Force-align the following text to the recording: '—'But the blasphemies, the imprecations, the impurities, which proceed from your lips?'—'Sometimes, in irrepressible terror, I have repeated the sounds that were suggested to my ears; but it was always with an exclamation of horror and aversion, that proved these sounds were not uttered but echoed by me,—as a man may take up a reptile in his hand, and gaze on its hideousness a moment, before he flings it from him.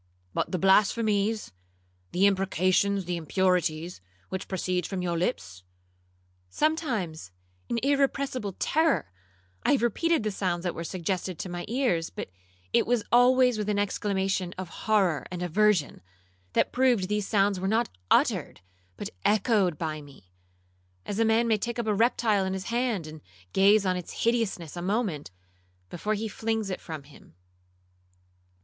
'—'But 0.33 0.51
the 0.51 0.57
blasphemies, 0.57 1.51
the 2.11 2.25
imprecations, 2.25 3.05
the 3.05 3.17
impurities, 3.17 4.01
which 4.29 4.47
proceed 4.47 4.87
from 4.87 5.03
your 5.03 5.15
lips?'—'Sometimes, 5.15 7.29
in 7.69 7.77
irrepressible 7.83 8.53
terror, 8.57 9.11
I 9.61 9.73
have 9.73 9.83
repeated 9.83 10.23
the 10.23 10.31
sounds 10.31 10.63
that 10.63 10.73
were 10.73 10.83
suggested 10.83 11.37
to 11.37 11.49
my 11.49 11.65
ears; 11.67 12.09
but 12.09 12.31
it 12.73 12.87
was 12.87 13.03
always 13.11 13.59
with 13.59 13.69
an 13.69 13.77
exclamation 13.77 14.55
of 14.57 14.69
horror 14.69 15.27
and 15.29 15.43
aversion, 15.43 16.01
that 16.53 16.71
proved 16.71 17.07
these 17.07 17.27
sounds 17.27 17.59
were 17.59 17.67
not 17.67 17.87
uttered 18.09 18.61
but 18.97 19.11
echoed 19.23 19.77
by 19.77 20.01
me,—as 20.01 21.19
a 21.19 21.25
man 21.25 21.47
may 21.47 21.59
take 21.59 21.77
up 21.77 21.85
a 21.85 21.93
reptile 21.93 22.43
in 22.43 22.53
his 22.53 22.69
hand, 22.73 23.05
and 23.05 23.21
gaze 23.53 23.85
on 23.85 23.95
its 23.95 24.23
hideousness 24.23 24.75
a 24.75 24.81
moment, 24.81 25.29
before 25.91 26.15
he 26.15 26.27
flings 26.27 26.71
it 26.71 26.81
from 26.81 27.03
him. 27.03 27.35